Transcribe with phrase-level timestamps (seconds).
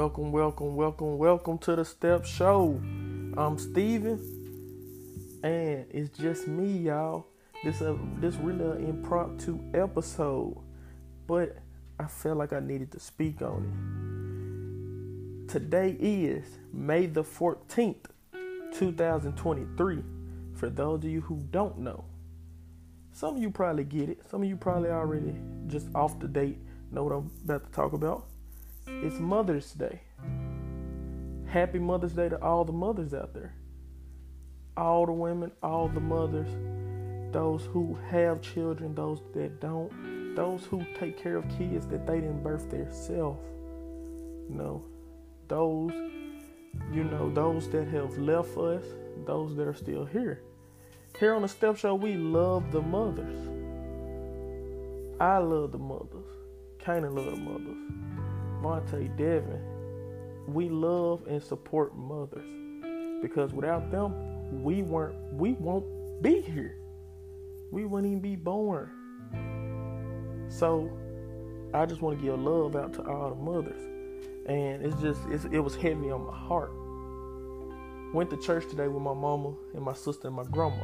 [0.00, 2.80] Welcome, welcome, welcome, welcome to the Step Show.
[3.36, 4.18] I'm Steven,
[5.44, 7.26] and it's just me, y'all.
[7.62, 10.56] This uh, this really an impromptu episode,
[11.26, 11.58] but
[11.98, 13.66] I felt like I needed to speak on
[15.46, 15.52] it.
[15.52, 18.06] Today is May the 14th,
[18.72, 20.02] 2023.
[20.54, 22.06] For those of you who don't know,
[23.12, 24.22] some of you probably get it.
[24.30, 25.34] Some of you probably already
[25.66, 26.56] just off the date
[26.90, 28.24] know what I'm about to talk about.
[29.02, 30.02] It's Mother's Day.
[31.46, 33.54] Happy Mother's Day to all the mothers out there.
[34.76, 36.50] All the women, all the mothers,
[37.32, 42.20] those who have children, those that don't, those who take care of kids that they
[42.20, 43.40] didn't birth themselves.
[44.50, 44.84] You know,
[45.48, 45.92] those,
[46.92, 48.84] you know, those that have left us,
[49.24, 50.42] those that are still here.
[51.18, 53.38] Here on the Step Show, we love the mothers.
[55.18, 56.26] I love the mothers.
[56.78, 58.19] Kinda love the mothers.
[58.60, 59.60] Monte, Devin,
[60.46, 62.48] we love and support mothers
[63.22, 66.76] because without them, we weren't, we won't be here.
[67.70, 68.90] We wouldn't even be born.
[70.48, 70.90] So,
[71.72, 73.80] I just want to give love out to all the mothers,
[74.46, 76.72] and it's just, it's, it was heavy on my heart.
[78.12, 80.82] Went to church today with my mama and my sister and my grandma.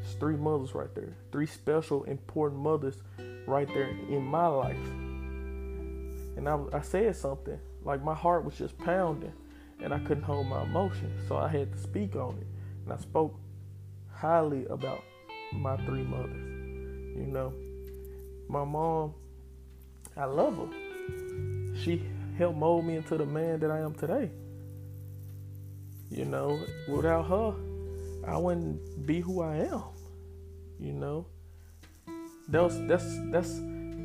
[0.00, 2.96] It's three mothers right there, three special, important mothers
[3.46, 4.78] right there in my life
[6.36, 9.32] and I, I said something like my heart was just pounding
[9.80, 11.12] and I couldn't hold my emotion.
[11.28, 12.46] so I had to speak on it.
[12.84, 13.38] And I spoke
[14.12, 15.02] highly about
[15.52, 16.36] my three mothers.
[17.16, 17.52] You know,
[18.48, 19.14] my mom,
[20.16, 21.76] I love her.
[21.76, 22.02] She
[22.38, 24.30] helped mold me into the man that I am today.
[26.10, 27.54] You know, without her,
[28.26, 29.82] I wouldn't be who I am.
[30.78, 31.26] You know,
[32.48, 33.58] that was that's that's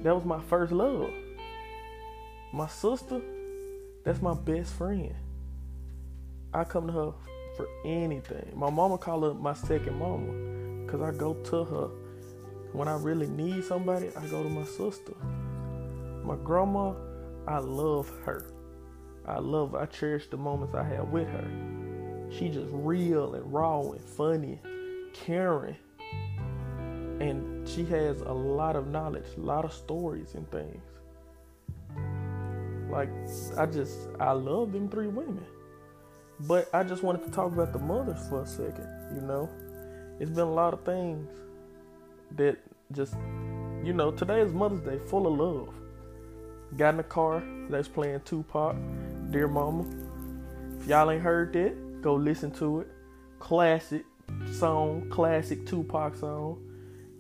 [0.04, 1.10] that was my first love.
[2.52, 3.22] My sister,
[4.04, 5.14] that's my best friend.
[6.52, 7.14] I come to her
[7.56, 8.52] for anything.
[8.56, 11.90] My mama call her my second mama because I go to her.
[12.74, 15.14] When I really need somebody, I go to my sister.
[16.24, 16.94] My grandma,
[17.48, 18.52] I love her.
[19.28, 19.76] I love.
[19.76, 21.48] I cherish the moments I have with her.
[22.32, 24.60] She just real and raw and funny,
[25.14, 25.76] caring.
[27.20, 30.82] And she has a lot of knowledge, a lot of stories and things.
[32.90, 33.10] Like
[33.58, 35.46] I just I love them three women.
[36.42, 39.50] But I just wanted to talk about the mothers for a second, you know.
[40.20, 41.30] It's been a lot of things
[42.36, 42.58] that
[42.92, 43.14] just
[43.84, 45.74] you know, today is Mother's Day, full of love.
[46.78, 48.76] Got in the car, that's playing Tupac,
[49.32, 49.86] Dear Mama.
[50.80, 52.88] If y'all ain't heard that, go listen to it.
[53.40, 54.06] Classic
[54.52, 56.62] song, classic Tupac song.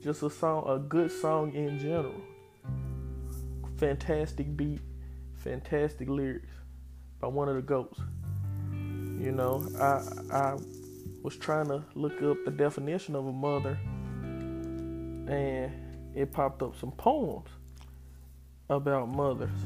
[0.03, 2.21] Just a song, a good song in general.
[3.77, 4.81] Fantastic beat
[5.39, 6.53] fantastic lyrics
[7.19, 7.99] by one of the goats.
[8.71, 10.57] You know, I I
[11.23, 13.77] was trying to look up the definition of a mother,
[15.27, 15.71] and
[16.15, 17.49] it popped up some poems
[18.69, 19.59] about mothers,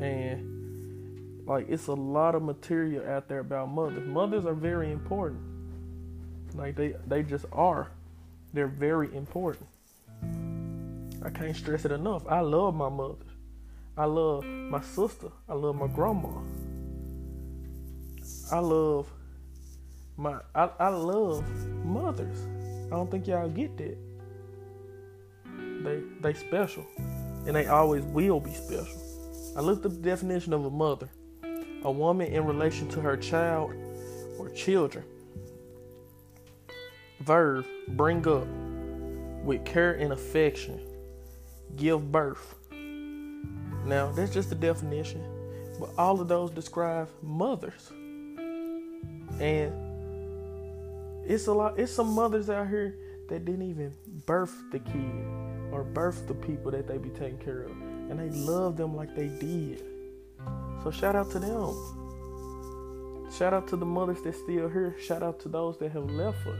[0.00, 4.06] and like it's a lot of material out there about mothers.
[4.06, 5.40] Mothers are very important.
[6.54, 7.90] Like they they just are.
[8.52, 9.66] They're very important.
[11.24, 12.22] I can't stress it enough.
[12.28, 13.33] I love my mothers.
[13.96, 15.28] I love my sister.
[15.48, 16.40] I love my grandma.
[18.50, 19.08] I love
[20.16, 21.44] my I, I love
[21.84, 22.38] mothers.
[22.86, 23.96] I don't think y'all get that.
[25.84, 26.84] They they special.
[27.46, 29.00] And they always will be special.
[29.56, 31.08] I looked up the definition of a mother.
[31.84, 33.72] A woman in relation to her child
[34.38, 35.04] or children.
[37.20, 38.46] Verb bring up
[39.44, 40.80] with care and affection.
[41.76, 42.56] Give birth
[43.84, 45.22] now, that's just the definition,
[45.78, 47.90] but all of those describe mothers.
[49.40, 49.72] And
[51.26, 52.96] it's a lot, it's some mothers out here
[53.28, 53.94] that didn't even
[54.26, 55.24] birth the kid
[55.72, 57.70] or birth the people that they be taking care of.
[57.70, 59.82] And they love them like they did.
[60.82, 63.30] So shout out to them.
[63.36, 64.94] Shout out to the mothers that still here.
[65.00, 66.58] Shout out to those that have left us.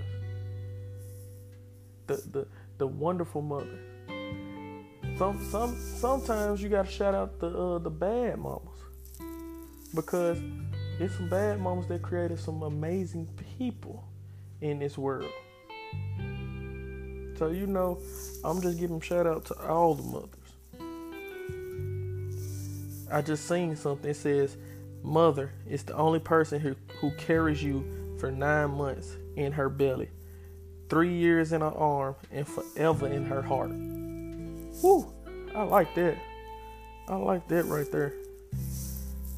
[2.07, 2.47] The the
[2.79, 3.94] the wonderful mothers.
[5.17, 8.67] Some some sometimes you gotta shout out the uh, the bad mamas
[9.95, 10.39] because
[10.99, 14.05] it's some bad mamas that created some amazing people
[14.61, 15.31] in this world.
[17.37, 18.01] So you know,
[18.45, 20.31] I'm just giving shout out to all the mothers.
[23.13, 24.57] I just seen something that says,
[25.05, 27.85] "Mother is the only person who who carries you
[28.19, 30.11] for nine months in her belly,
[30.89, 33.71] three years in her arm, and forever in her heart."
[34.83, 35.13] Woo!
[35.55, 36.17] I like that.
[37.09, 38.13] I like that right there.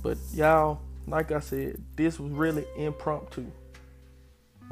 [0.02, 3.46] But y'all, like I said, this was really impromptu.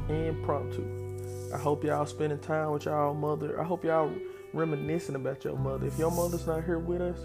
[0.09, 1.23] Impromptu.
[1.53, 3.61] I hope y'all spending time with y'all mother.
[3.61, 4.13] I hope y'all
[4.53, 5.87] reminiscing about your mother.
[5.87, 7.19] If your mother's not here with us,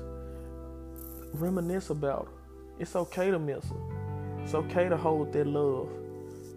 [1.34, 2.32] reminisce about her.
[2.80, 4.44] It's okay to miss her.
[4.44, 5.90] It's okay to hold that love.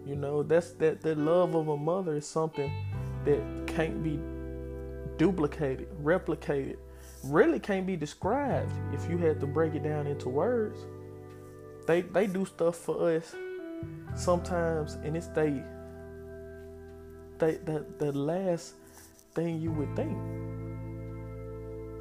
[0.05, 2.71] You know, that's that the love of a mother is something
[3.25, 4.19] that can't be
[5.17, 6.77] duplicated, replicated,
[7.23, 10.79] really can't be described if you had to break it down into words.
[11.87, 13.35] They they do stuff for us
[14.15, 15.61] sometimes and it's they
[17.39, 18.73] they the, the last
[19.33, 20.17] thing you would think.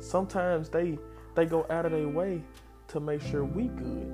[0.00, 0.98] Sometimes they
[1.34, 2.42] they go out of their way
[2.88, 4.12] to make sure we good.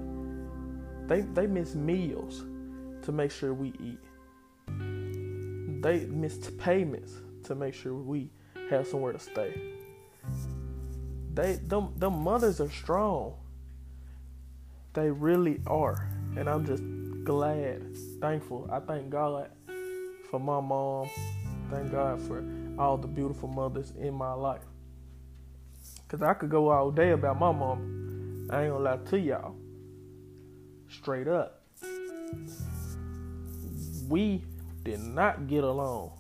[1.09, 2.45] They they miss meals
[3.03, 3.99] to make sure we eat.
[5.83, 7.13] They miss payments
[7.45, 8.31] to make sure we
[8.71, 9.55] have somewhere to stay.
[11.35, 13.35] They them them mothers are strong.
[14.95, 16.09] They really are.
[16.37, 16.83] And I'm just
[17.25, 18.69] glad, thankful.
[18.73, 19.51] I thank God
[20.31, 21.09] for my mom.
[21.71, 22.45] Thank God for
[22.79, 24.65] all the beautiful mothers in my life.
[26.09, 28.49] Cause I could go all day about my mom.
[28.51, 29.55] I ain't gonna lie to y'all.
[30.89, 31.63] Straight up.
[34.09, 34.43] We
[34.85, 36.13] did not get along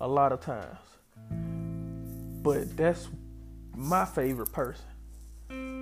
[0.00, 0.78] a lot of times.
[2.42, 3.08] But that's
[3.76, 4.84] my favorite person.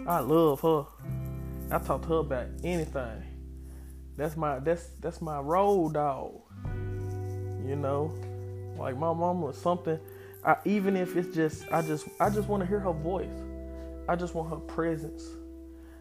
[0.06, 0.84] I love her.
[1.70, 3.22] I talk to her about anything.
[4.16, 6.40] That's my that's that's my road dog.
[7.66, 8.12] You know,
[8.76, 9.98] like my mom was something.
[10.44, 13.28] I, even if it's just I just I just want to hear her voice.
[14.08, 15.22] I just want her presence.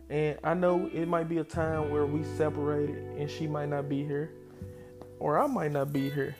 [0.09, 3.87] And I know it might be a time where we separated and she might not
[3.87, 4.31] be here,
[5.19, 6.35] or I might not be here.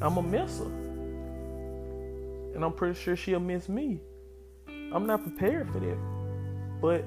[0.00, 0.89] I'm a miss her,
[2.54, 4.00] and I'm pretty sure she'll miss me.
[4.92, 5.98] I'm not prepared for that,
[6.80, 7.04] but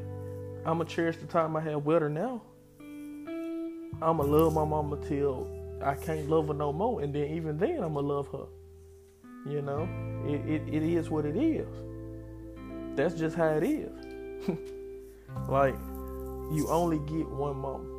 [0.66, 2.42] I'm gonna cherish the time I have with her now.
[4.02, 5.48] I'ma love my mama till
[5.84, 8.46] I can't love her no more, and then even then I'ma love her.
[9.46, 9.88] You know,
[10.26, 11.68] it, it, it is what it is.
[12.96, 13.92] That's just how it is.
[15.50, 15.76] like
[16.52, 17.94] you only get one mama.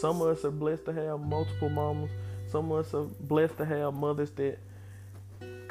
[0.00, 2.10] Some of us are blessed to have multiple mamas.
[2.46, 4.58] Some of us are blessed to have mothers that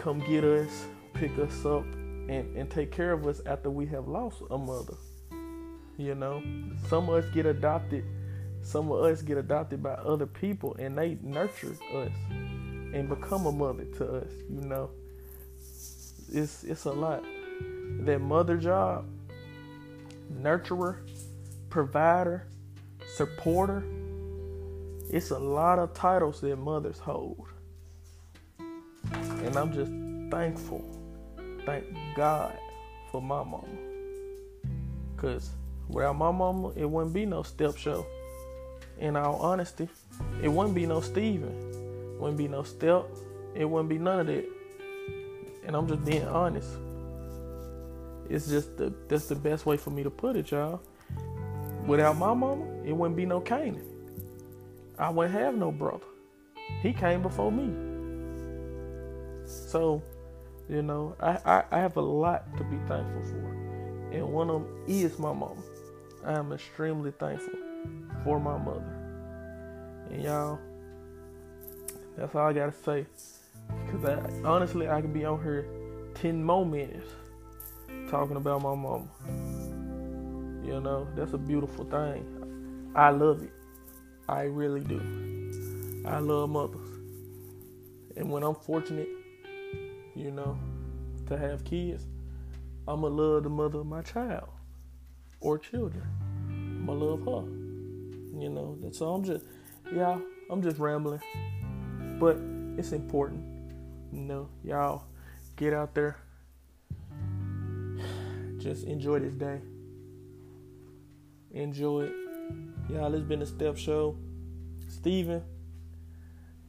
[0.05, 0.85] come get us,
[1.15, 1.83] pick us up,
[2.29, 4.93] and, and take care of us after we have lost a mother.
[5.97, 6.43] You know,
[6.89, 8.05] some of us get adopted.
[8.61, 13.51] Some of us get adopted by other people, and they nurture us and become a
[13.51, 14.31] mother to us.
[14.47, 14.91] You know,
[16.31, 17.23] it's it's a lot.
[18.01, 19.07] That mother job,
[20.31, 20.97] nurturer,
[21.71, 22.45] provider,
[23.15, 23.83] supporter.
[25.09, 27.47] It's a lot of titles that mothers hold,
[29.45, 29.91] and I'm just
[30.31, 30.83] thankful.
[31.65, 32.57] Thank God
[33.11, 33.67] for my mama,
[35.17, 35.51] cause
[35.87, 38.05] Without my mama, it wouldn't be no step show.
[38.97, 39.87] In all honesty,
[40.41, 42.19] it wouldn't be no Steven.
[42.19, 43.05] Wouldn't be no step.
[43.53, 44.45] It wouldn't be none of that.
[45.65, 46.69] And I'm just being honest.
[48.29, 50.81] It's just the that's the best way for me to put it, y'all.
[51.85, 53.85] Without my mama, it wouldn't be no Canaan.
[54.97, 56.05] I wouldn't have no brother.
[56.81, 57.84] He came before me.
[59.45, 60.01] So,
[60.69, 64.09] you know, I, I, I have a lot to be thankful for.
[64.11, 65.61] And one of them is my mama.
[66.25, 67.59] I am extremely thankful
[68.23, 68.95] for my mother.
[70.09, 70.59] And y'all,
[72.17, 73.05] that's all I gotta say.
[73.91, 75.67] Cause I, honestly, I could be on here
[76.15, 77.09] 10 more minutes
[78.09, 79.07] talking about my mama.
[80.63, 82.91] You know, that's a beautiful thing.
[82.95, 83.51] I love it.
[84.27, 86.03] I really do.
[86.07, 86.87] I love mothers.
[88.15, 89.04] And when I'm fortunate,
[90.25, 90.57] you know,
[91.27, 92.07] to have kids,
[92.87, 94.49] I'ma love the mother of my child
[95.39, 96.03] or children.
[96.49, 97.43] I'ma love her.
[98.41, 99.45] You know, so I'm just,
[99.93, 100.17] yeah,
[100.49, 101.21] I'm just rambling.
[102.19, 102.39] But
[102.75, 103.43] it's important.
[104.11, 105.03] You know, y'all
[105.57, 106.17] get out there.
[108.57, 109.59] Just enjoy this day.
[111.51, 112.13] Enjoy it.
[112.89, 114.17] Y'all, it's been a step show.
[114.87, 115.43] Steven,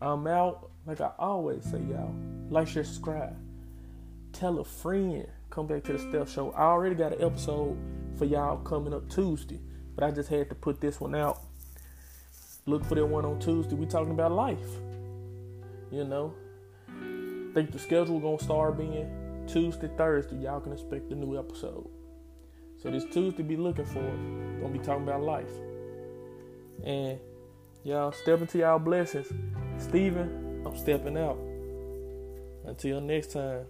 [0.00, 0.70] I'm out.
[0.86, 2.14] Like I always say, y'all,
[2.48, 3.36] like, share, subscribe.
[4.38, 5.26] Tell a friend.
[5.48, 6.50] Come back to the step show.
[6.50, 7.74] I already got an episode
[8.18, 9.58] for y'all coming up Tuesday,
[9.94, 11.40] but I just had to put this one out.
[12.66, 13.74] Look for that one on Tuesday.
[13.74, 14.68] We talking about life.
[15.90, 16.34] You know,
[17.54, 20.36] think the schedule gonna start being Tuesday, Thursday.
[20.36, 21.88] Y'all can expect a new episode.
[22.82, 24.02] So this Tuesday, be looking for.
[24.02, 25.52] Gonna be talking about life.
[26.84, 27.18] And
[27.84, 29.32] y'all step into y'all blessings.
[29.78, 31.38] Steven, I'm stepping out.
[32.66, 33.64] Until next time.